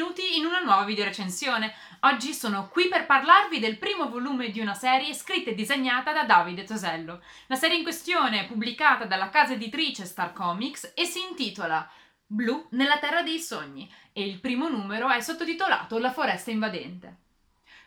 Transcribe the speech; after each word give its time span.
benvenuti 0.00 0.38
in 0.38 0.46
una 0.46 0.60
nuova 0.60 0.84
videorecensione. 0.84 1.74
Oggi 2.00 2.32
sono 2.32 2.68
qui 2.68 2.88
per 2.88 3.04
parlarvi 3.04 3.58
del 3.58 3.76
primo 3.76 4.08
volume 4.08 4.48
di 4.48 4.58
una 4.58 4.72
serie 4.72 5.12
scritta 5.12 5.50
e 5.50 5.54
disegnata 5.54 6.14
da 6.14 6.24
Davide 6.24 6.64
Tosello. 6.64 7.20
La 7.48 7.54
serie 7.54 7.76
in 7.76 7.82
questione 7.82 8.40
è 8.40 8.46
pubblicata 8.46 9.04
dalla 9.04 9.28
casa 9.28 9.52
editrice 9.52 10.06
Star 10.06 10.32
Comics 10.32 10.92
e 10.94 11.04
si 11.04 11.20
intitola 11.20 11.86
Blu 12.24 12.68
nella 12.70 12.98
terra 12.98 13.22
dei 13.22 13.38
sogni 13.38 13.92
e 14.14 14.26
il 14.26 14.40
primo 14.40 14.70
numero 14.70 15.10
è 15.10 15.20
sottotitolato 15.20 15.98
La 15.98 16.10
foresta 16.10 16.50
invadente. 16.50 17.16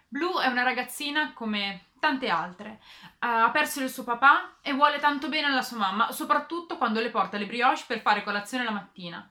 Blu 0.08 0.40
è 0.40 0.46
una 0.46 0.62
ragazzina 0.62 1.34
come 1.34 1.86
tante 2.00 2.30
altre. 2.30 2.80
ha 3.20 3.50
perso 3.50 3.82
il 3.82 3.90
suo 3.90 4.04
papà 4.04 4.58
e 4.62 4.72
vuole 4.74 5.00
tanto 5.00 5.30
bene 5.30 5.48
alla 5.48 5.64
sua 5.64 5.78
mamma, 5.78 6.12
soprattutto 6.12 6.78
quando 6.78 7.02
le 7.02 7.10
porta 7.10 7.40
le 7.40 7.48
brioche 7.48 7.86
per 7.88 8.02
fare 8.02 8.24
colazione 8.24 8.66
la 8.66 8.70
mattina. 8.70 9.28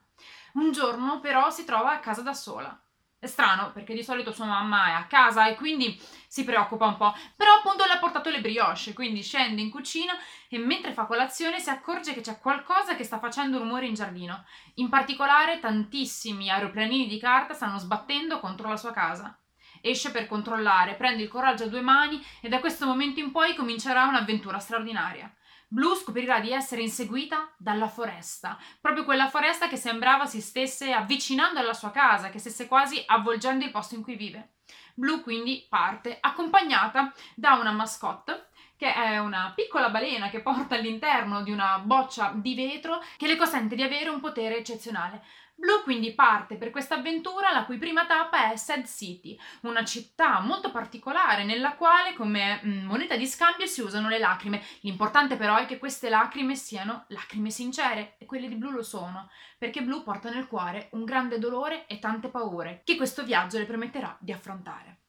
Un 0.53 0.71
giorno 0.71 1.19
però 1.19 1.49
si 1.49 1.65
trova 1.65 1.93
a 1.93 1.99
casa 1.99 2.21
da 2.21 2.33
sola. 2.33 2.79
È 3.23 3.27
strano 3.27 3.71
perché 3.71 3.93
di 3.93 4.03
solito 4.03 4.33
sua 4.33 4.43
mamma 4.43 4.87
è 4.87 4.91
a 4.91 5.05
casa 5.05 5.47
e 5.47 5.55
quindi 5.55 5.97
si 6.27 6.43
preoccupa 6.43 6.87
un 6.87 6.97
po', 6.97 7.15
però 7.37 7.53
appunto 7.53 7.85
le 7.85 7.93
ha 7.93 7.97
portato 7.97 8.29
le 8.29 8.41
brioche, 8.41 8.91
quindi 8.91 9.23
scende 9.23 9.61
in 9.61 9.69
cucina 9.69 10.11
e 10.49 10.57
mentre 10.57 10.91
fa 10.91 11.05
colazione 11.05 11.61
si 11.61 11.69
accorge 11.69 12.13
che 12.13 12.19
c'è 12.19 12.37
qualcosa 12.39 12.97
che 12.97 13.05
sta 13.05 13.19
facendo 13.19 13.59
rumore 13.59 13.85
in 13.85 13.93
giardino. 13.93 14.43
In 14.73 14.89
particolare 14.89 15.61
tantissimi 15.61 16.49
aeroplanini 16.49 17.07
di 17.07 17.17
carta 17.17 17.53
stanno 17.53 17.77
sbattendo 17.77 18.41
contro 18.41 18.67
la 18.67 18.75
sua 18.75 18.91
casa. 18.91 19.39
Esce 19.79 20.11
per 20.11 20.27
controllare, 20.27 20.95
prende 20.95 21.23
il 21.23 21.29
coraggio 21.29 21.63
a 21.63 21.67
due 21.67 21.79
mani 21.79 22.21
e 22.41 22.49
da 22.49 22.59
questo 22.59 22.85
momento 22.85 23.21
in 23.21 23.31
poi 23.31 23.55
comincerà 23.55 24.03
un'avventura 24.03 24.59
straordinaria. 24.59 25.33
Blu 25.73 25.95
scoprirà 25.95 26.39
di 26.39 26.51
essere 26.51 26.83
inseguita 26.83 27.51
dalla 27.57 27.87
foresta, 27.87 28.59
proprio 28.79 29.03
quella 29.03 29.27
foresta 29.27 29.67
che 29.67 29.75
sembrava 29.75 30.27
si 30.27 30.39
stesse 30.39 30.91
avvicinando 30.91 31.59
alla 31.59 31.73
sua 31.73 31.89
casa, 31.89 32.29
che 32.29 32.37
stesse 32.37 32.67
quasi 32.67 33.01
avvolgendo 33.07 33.65
il 33.65 33.71
posto 33.71 33.95
in 33.95 34.03
cui 34.03 34.15
vive. 34.15 34.57
Blu 34.93 35.23
quindi 35.23 35.65
parte 35.67 36.15
accompagnata 36.21 37.11
da 37.33 37.53
una 37.53 37.71
mascotte 37.71 38.49
che 38.77 38.93
è 38.93 39.17
una 39.19 39.51
piccola 39.55 39.89
balena 39.89 40.29
che 40.29 40.41
porta 40.41 40.75
all'interno 40.75 41.43
di 41.43 41.51
una 41.51 41.79
boccia 41.79 42.31
di 42.35 42.55
vetro 42.55 43.01
che 43.17 43.27
le 43.27 43.35
consente 43.35 43.75
di 43.75 43.83
avere 43.83 44.09
un 44.09 44.19
potere 44.19 44.57
eccezionale. 44.57 45.21
Blu 45.55 45.83
quindi 45.83 46.13
parte 46.13 46.55
per 46.55 46.71
questa 46.71 46.95
avventura 46.95 47.51
la 47.51 47.65
cui 47.65 47.77
prima 47.77 48.05
tappa 48.05 48.51
è 48.51 48.55
Sad 48.57 48.85
City, 48.85 49.39
una 49.61 49.85
città 49.85 50.39
molto 50.39 50.71
particolare 50.71 51.43
nella 51.43 51.75
quale 51.75 52.15
come 52.15 52.59
mm, 52.65 52.85
moneta 52.85 53.15
di 53.15 53.27
scambio 53.27 53.67
si 53.67 53.81
usano 53.81 54.09
le 54.09 54.17
lacrime. 54.17 54.63
L'importante 54.81 55.35
però 55.37 55.57
è 55.57 55.65
che 55.65 55.77
queste 55.77 56.09
lacrime 56.09 56.55
siano 56.55 57.05
lacrime 57.09 57.51
sincere 57.51 58.15
e 58.17 58.25
quelle 58.25 58.47
di 58.47 58.55
Blu 58.55 58.71
lo 58.71 58.83
sono, 58.83 59.29
perché 59.57 59.83
Blu 59.83 60.03
porta 60.03 60.31
nel 60.31 60.47
cuore 60.47 60.89
un 60.93 61.05
grande 61.05 61.37
dolore 61.37 61.85
e 61.85 61.99
tante 61.99 62.29
paure 62.29 62.81
che 62.83 62.95
questo 62.95 63.23
viaggio 63.23 63.59
le 63.59 63.65
permetterà 63.65 64.17
di 64.19 64.31
affrontare. 64.31 65.02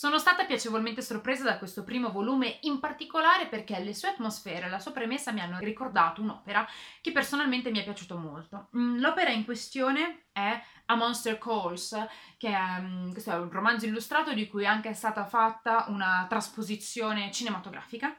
Sono 0.00 0.16
stata 0.16 0.46
piacevolmente 0.46 1.02
sorpresa 1.02 1.44
da 1.44 1.58
questo 1.58 1.84
primo 1.84 2.10
volume, 2.10 2.56
in 2.62 2.80
particolare 2.80 3.48
perché 3.48 3.78
le 3.80 3.94
sue 3.94 4.08
atmosfere 4.08 4.64
e 4.64 4.70
la 4.70 4.78
sua 4.78 4.92
premessa 4.92 5.30
mi 5.30 5.42
hanno 5.42 5.58
ricordato 5.58 6.22
un'opera 6.22 6.66
che 7.02 7.12
personalmente 7.12 7.70
mi 7.70 7.80
è 7.80 7.84
piaciuto 7.84 8.16
molto. 8.16 8.70
Mm, 8.74 8.98
l'opera 8.98 9.28
in 9.28 9.44
questione 9.44 10.28
è 10.32 10.58
A 10.86 10.94
Monster 10.94 11.36
Calls, 11.36 11.94
che 12.38 12.48
è, 12.48 13.12
questo 13.12 13.30
è 13.30 13.36
un 13.36 13.50
romanzo 13.50 13.84
illustrato 13.84 14.32
di 14.32 14.48
cui 14.48 14.62
è 14.62 14.68
anche 14.68 14.94
stata 14.94 15.26
fatta 15.26 15.84
una 15.88 16.24
trasposizione 16.30 17.30
cinematografica. 17.30 18.18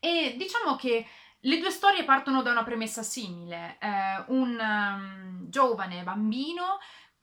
E 0.00 0.36
diciamo 0.38 0.76
che 0.76 1.06
le 1.38 1.58
due 1.58 1.70
storie 1.70 2.04
partono 2.04 2.40
da 2.40 2.50
una 2.50 2.64
premessa 2.64 3.02
simile. 3.02 3.76
Eh, 3.78 4.24
un 4.28 4.58
um, 4.58 5.50
giovane 5.50 6.02
bambino 6.02 6.78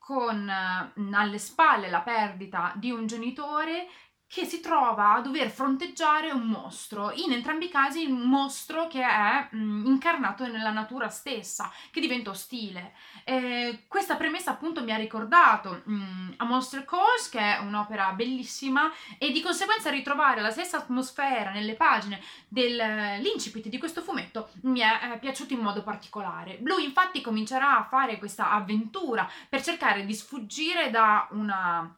con 0.10 0.50
alle 0.50 1.38
spalle 1.38 1.88
la 1.88 2.02
perdita 2.02 2.74
di 2.76 2.90
un 2.90 3.06
genitore 3.06 3.86
che 4.32 4.46
si 4.46 4.60
trova 4.60 5.16
a 5.16 5.22
dover 5.22 5.50
fronteggiare 5.50 6.30
un 6.30 6.46
mostro, 6.46 7.12
in 7.12 7.32
entrambi 7.32 7.66
i 7.66 7.70
casi 7.70 8.06
un 8.06 8.30
mostro 8.30 8.86
che 8.86 9.02
è 9.02 9.48
mh, 9.50 9.88
incarnato 9.88 10.46
nella 10.46 10.70
natura 10.70 11.10
stessa, 11.10 11.72
che 11.90 12.00
diventa 12.00 12.30
ostile. 12.30 12.94
E 13.24 13.86
questa 13.88 14.18
premessa 14.18 14.52
appunto 14.52 14.84
mi 14.84 14.92
ha 14.92 14.98
ricordato 14.98 15.82
mh, 15.84 16.34
A 16.38 16.46
Monster 16.46 16.86
Calls, 16.86 17.28
che 17.30 17.40
è 17.40 17.58
un'opera 17.58 18.12
bellissima, 18.12 18.92
e 19.18 19.32
di 19.32 19.42
conseguenza 19.42 19.90
ritrovare 19.90 20.42
la 20.42 20.52
stessa 20.52 20.78
atmosfera 20.78 21.50
nelle 21.50 21.74
pagine 21.74 22.22
dell'incipit 22.48 23.68
di 23.68 23.80
questo 23.80 24.04
fumetto 24.04 24.50
mi 24.62 24.82
è 24.82 25.12
eh, 25.12 25.18
piaciuto 25.18 25.54
in 25.54 25.60
modo 25.60 25.82
particolare. 25.82 26.58
Blue 26.58 26.84
infatti 26.84 27.22
comincerà 27.22 27.80
a 27.80 27.84
fare 27.84 28.20
questa 28.20 28.52
avventura 28.52 29.28
per 29.50 29.64
cercare 29.64 30.06
di 30.06 30.14
sfuggire 30.14 30.92
da 30.92 31.28
una 31.32 31.96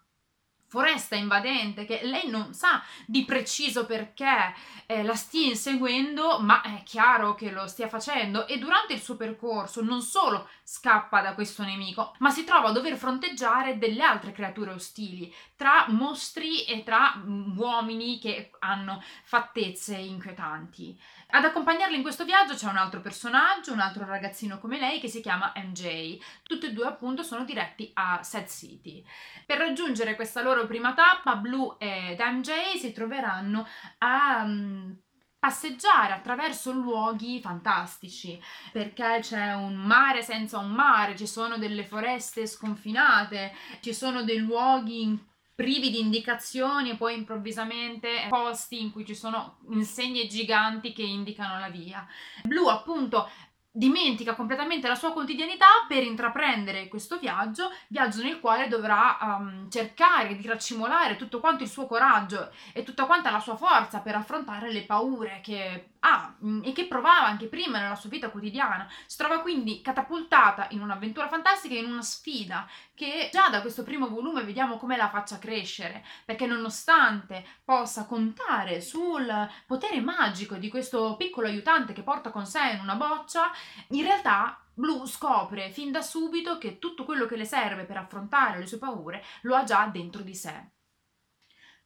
foresta 0.72 1.18
invadente 1.18 1.84
che 1.84 2.00
lei 2.04 2.30
non 2.30 2.54
sa 2.54 2.82
di 3.06 3.26
preciso 3.26 3.86
perché 3.86 4.56
eh, 4.86 5.04
la 5.04 5.16
stia 5.16 5.48
inseguendo, 5.48 6.40
ma 6.40 6.62
è 6.62 6.82
chiaro 6.84 7.36
che 7.36 7.52
lo 7.52 7.68
stia 7.68 7.90
facendo 7.90 8.48
e 8.48 8.58
durante 8.58 8.94
il 8.94 9.02
suo 9.02 9.18
percorso 9.18 9.84
non 9.84 10.02
solo 10.02 10.48
scappa 10.64 11.20
da 11.20 11.34
questo 11.34 11.64
nemico, 11.64 12.16
ma 12.20 12.30
si 12.30 12.46
trova 12.46 12.70
a 12.70 12.72
dover 12.72 12.96
fronteggiare 12.96 13.78
delle 13.78 14.02
altre 14.02 14.31
creature 14.31 14.72
ostili, 14.72 15.34
tra 15.58 15.88
mostri 15.90 16.64
e 16.64 16.84
tra 16.84 17.16
mm, 17.18 17.58
uomini 17.58 18.18
che 18.18 18.52
hanno 18.60 19.04
fattezze 19.24 19.98
inquietanti. 19.98 20.98
Ad 21.34 21.44
accompagnarla 21.44 21.96
in 21.96 22.02
questo 22.02 22.24
viaggio 22.24 22.56
c'è 22.56 22.68
un 22.68 22.78
altro 22.78 23.02
personaggio, 23.02 23.74
un 23.74 23.80
altro 23.80 24.06
ragazzino 24.06 24.60
come 24.60 24.80
lei 24.80 25.00
che 25.00 25.10
si 25.10 25.22
chiama 25.22 25.54
MJ. 25.56 26.18
Tutti 26.44 26.68
e 26.68 26.74
due 26.74 26.86
appunto 26.86 27.24
sono 27.24 27.44
diretti 27.44 27.92
a 27.94 28.22
Sad 28.24 28.48
City. 28.48 29.04
Per 29.46 29.58
raggiungere 29.58 30.16
questa 30.16 30.42
loro 30.42 30.61
prima 30.68 30.94
tappa, 30.94 31.36
Blue 31.36 31.76
ed 31.78 32.20
MJ 32.20 32.78
si 32.78 32.92
troveranno 32.92 33.68
a 34.00 34.44
um, 34.44 34.96
passeggiare 35.40 36.14
attraverso 36.14 36.72
luoghi 36.72 37.42
fantastici 37.42 38.40
perché 38.72 39.20
c'è 39.22 39.54
un 39.54 39.74
mare 39.74 40.22
senza 40.22 40.60
un 40.60 40.72
mare, 40.72 41.18
ci 41.18 41.26
sono 41.26 41.58
delle 41.58 41.84
foreste 41.84 42.46
sconfinate, 42.46 43.54
ci 43.80 43.94
sono 43.94 44.24
dei 44.24 44.38
luoghi 44.38 45.02
in 45.02 45.20
privi 45.56 45.92
di 45.92 46.00
indicazioni 46.00 46.92
e 46.92 46.96
poi 46.96 47.18
improvvisamente 47.18 48.26
posti 48.30 48.82
in 48.82 48.92
cui 48.92 49.06
ci 49.06 49.14
sono 49.16 49.58
insegne 49.70 50.26
giganti 50.28 50.94
che 50.94 51.04
indicano 51.04 51.60
la 51.60 51.70
via. 51.70 52.08
Blu 52.44 52.68
appunto 52.68 53.30
dimentica 53.72 54.36
completamente 54.36 54.88
la 54.88 54.96
sua 54.96 55.14
quotidianità 55.14 55.68
per 55.88 56.04
intraprendere 56.04 56.88
questo 56.88 57.18
viaggio, 57.18 57.72
viaggio 57.88 58.22
nel 58.22 58.40
quale 58.40 58.68
dovrà 58.68 59.18
um, 59.22 59.70
cercare 59.70 60.36
di 60.36 60.46
raccimolare 60.46 61.16
tutto 61.16 61.40
quanto 61.40 61.64
il 61.64 61.70
suo 61.70 61.86
coraggio 61.86 62.52
e 62.74 62.84
tutta 62.84 63.06
quanta 63.06 63.31
la 63.31 63.40
sua 63.40 63.56
forza 63.56 64.00
per 64.00 64.16
affrontare 64.16 64.72
le 64.72 64.84
paure 64.84 65.40
che 65.42 65.91
ha 66.01 66.35
mm, 66.44 66.62
e 66.63 66.72
che 66.72 66.85
provava 66.85 67.28
anche 67.28 67.47
prima 67.47 67.79
nella 67.79 67.95
sua 67.95 68.09
vita 68.09 68.29
quotidiana. 68.29 68.88
Si 69.06 69.17
trova 69.17 69.41
quindi 69.41 69.81
catapultata 69.81 70.67
in 70.72 70.81
un'avventura 70.81 71.28
fantastica, 71.28 71.75
in 71.75 71.85
una 71.85 72.01
sfida 72.01 72.67
che 72.94 73.29
già 73.31 73.50
da 73.50 73.62
questo 73.62 73.84
primo 73.84 74.09
volume 74.09 74.44
vediamo 74.44 74.78
come 74.78 74.97
la 74.97 75.09
faccia 75.09 75.39
crescere, 75.39 76.03
perché 76.25 76.45
nonostante 76.45 77.45
possa 77.63 78.06
contare 78.06 78.81
sul 78.81 79.50
potere 79.66 80.01
magico 80.01 80.56
di 80.56 80.69
questo 80.69 81.16
piccolo 81.17 81.47
aiutante 81.47 81.94
che 81.94 82.03
porta 82.03 82.29
con 82.29 82.45
sé 82.45 82.72
in 82.73 82.79
una 82.79 82.95
boccia, 82.95 83.51
in 83.89 84.03
realtà 84.03 84.62
Blue 84.73 85.06
scopre 85.06 85.69
fin 85.69 85.91
da 85.91 86.01
subito 86.01 86.57
che 86.57 86.79
tutto 86.79 87.03
quello 87.03 87.25
che 87.25 87.35
le 87.35 87.45
serve 87.45 87.83
per 87.83 87.97
affrontare 87.97 88.59
le 88.59 88.66
sue 88.66 88.78
paure 88.78 89.23
lo 89.41 89.56
ha 89.56 89.63
già 89.63 89.85
dentro 89.88 90.23
di 90.23 90.33
sé. 90.33 90.72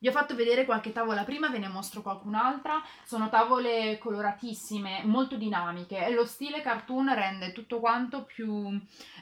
Vi 0.05 0.11
ho 0.11 0.13
fatto 0.13 0.35
vedere 0.35 0.65
qualche 0.65 0.91
tavola 0.91 1.23
prima, 1.23 1.49
ve 1.49 1.57
ne 1.57 1.67
mostro 1.67 2.03
qualcun'altra. 2.03 2.79
Sono 3.03 3.27
tavole 3.27 3.97
coloratissime, 3.97 5.01
molto 5.03 5.35
dinamiche. 5.35 6.11
Lo 6.11 6.27
stile 6.27 6.61
cartoon 6.61 7.11
rende 7.15 7.51
tutto 7.53 7.79
quanto 7.79 8.23
più 8.23 8.79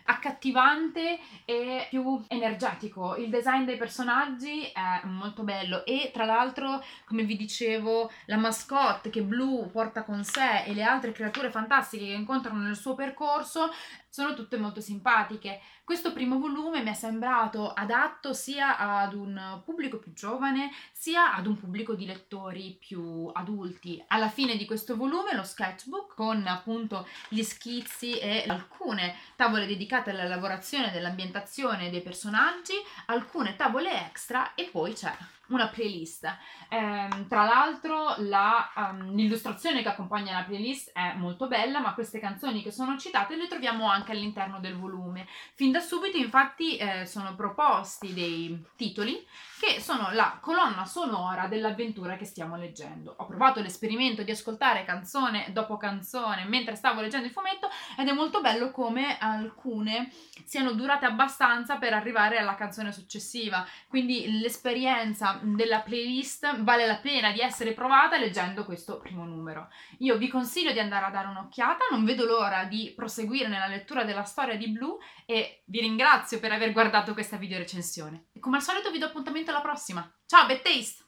accattivante 0.07 1.19
e 1.45 1.87
più 1.89 2.21
energetico. 2.27 3.15
Il 3.15 3.29
design 3.29 3.63
dei 3.63 3.77
personaggi 3.77 4.63
è 4.73 5.05
molto 5.05 5.43
bello 5.43 5.85
e 5.85 6.11
tra 6.13 6.25
l'altro, 6.25 6.83
come 7.05 7.23
vi 7.23 7.37
dicevo, 7.37 8.11
la 8.25 8.35
mascotte 8.35 9.09
che 9.09 9.23
Blue 9.23 9.67
porta 9.67 10.03
con 10.03 10.25
sé 10.25 10.65
e 10.65 10.73
le 10.73 10.83
altre 10.83 11.13
creature 11.13 11.49
fantastiche 11.49 12.07
che 12.07 12.11
incontrano 12.11 12.59
nel 12.59 12.75
suo 12.75 12.93
percorso 12.93 13.71
sono 14.09 14.35
tutte 14.35 14.57
molto 14.57 14.81
simpatiche. 14.81 15.61
Questo 15.83 16.13
primo 16.13 16.37
volume 16.37 16.83
mi 16.83 16.91
è 16.91 16.93
sembrato 16.93 17.71
adatto 17.71 18.33
sia 18.33 18.77
ad 18.77 19.13
un 19.13 19.61
pubblico 19.65 19.97
più 19.97 20.13
giovane 20.13 20.69
sia 20.91 21.33
ad 21.33 21.47
un 21.47 21.59
pubblico 21.59 21.95
di 21.95 22.05
lettori 22.05 22.77
più 22.79 23.29
adulti. 23.33 24.03
Alla 24.07 24.29
fine 24.29 24.55
di 24.55 24.65
questo 24.65 24.95
volume 24.95 25.35
lo 25.35 25.43
sketchbook 25.43 26.15
con 26.15 26.45
appunto 26.47 27.07
gli 27.27 27.43
schizzi 27.43 28.17
e 28.17 28.45
alcune 28.47 29.15
tavole 29.35 29.65
dedicate 29.65 30.11
alla 30.11 30.23
lavorazione 30.23 30.91
dell'ambientazione 30.91 31.89
dei 31.89 32.01
personaggi, 32.01 32.73
alcune 33.07 33.55
tavole 33.55 34.05
extra 34.05 34.53
e 34.55 34.69
poi 34.71 34.93
c'è 34.93 35.15
una 35.47 35.67
playlist. 35.67 36.25
Eh, 36.69 37.25
tra 37.27 37.43
l'altro 37.43 38.15
la, 38.19 38.71
um, 38.75 39.13
l'illustrazione 39.13 39.81
che 39.81 39.89
accompagna 39.89 40.33
la 40.33 40.43
playlist 40.43 40.91
è 40.93 41.13
molto 41.15 41.47
bella, 41.47 41.79
ma 41.79 41.93
queste 41.93 42.19
canzoni 42.19 42.63
che 42.63 42.71
sono 42.71 42.97
citate 42.97 43.35
le 43.35 43.47
troviamo 43.47 43.89
anche 43.89 44.11
all'interno 44.11 44.59
del 44.59 44.77
volume. 44.77 45.27
Fin 45.53 45.71
da 45.71 45.79
subito 45.79 46.17
infatti 46.17 46.77
eh, 46.77 47.05
sono 47.05 47.35
proposti 47.35 48.13
dei 48.13 48.63
titoli 48.75 49.25
che 49.59 49.79
sono 49.79 50.09
la 50.11 50.37
colonna 50.53 50.85
sonora 50.85 51.47
dell'avventura 51.47 52.15
che 52.15 52.25
stiamo 52.25 52.55
leggendo. 52.55 53.15
Ho 53.17 53.25
provato 53.25 53.59
l'esperimento 53.59 54.21
di 54.21 54.29
ascoltare 54.29 54.85
canzone 54.85 55.47
dopo 55.51 55.77
canzone 55.77 56.45
mentre 56.45 56.75
stavo 56.75 57.01
leggendo 57.01 57.25
il 57.25 57.33
fumetto 57.33 57.67
ed 57.97 58.07
è 58.07 58.11
molto 58.11 58.39
bello 58.39 58.69
come 58.69 59.17
alcune 59.17 60.11
siano 60.45 60.73
durate 60.73 61.05
abbastanza 61.05 61.77
per 61.77 61.93
arrivare 61.93 62.37
alla 62.37 62.53
canzone 62.53 62.91
successiva, 62.91 63.65
quindi 63.87 64.39
l'esperienza 64.39 65.39
della 65.41 65.79
playlist 65.79 66.61
vale 66.61 66.85
la 66.85 66.97
pena 66.97 67.31
di 67.31 67.39
essere 67.39 67.73
provata 67.73 68.19
leggendo 68.19 68.63
questo 68.63 68.99
primo 68.99 69.25
numero. 69.25 69.69
Io 69.99 70.17
vi 70.17 70.27
consiglio 70.27 70.71
di 70.71 70.79
andare 70.79 71.05
a 71.05 71.09
dare 71.09 71.29
un'occhiata, 71.29 71.85
non 71.89 72.05
vedo 72.05 72.25
l'ora 72.25 72.65
di 72.65 72.93
proseguire 72.95 73.47
nella 73.47 73.65
lettura 73.65 74.03
della 74.03 74.23
storia 74.23 74.55
di 74.55 74.69
Blue 74.69 74.97
e 75.25 75.63
vi 75.65 75.79
ringrazio 75.79 76.39
per 76.39 76.51
aver 76.51 76.73
guardato 76.73 77.13
questa 77.13 77.37
video 77.37 77.57
recensione. 77.57 78.25
E 78.33 78.39
come 78.39 78.57
al 78.57 78.61
solito 78.61 78.91
vi 78.91 78.99
do 78.99 79.07
appuntamento 79.07 79.49
alla 79.49 79.61
prossima. 79.61 80.07
Ciao, 80.33 80.45
é 80.45 80.47
Bethesda! 80.47 81.03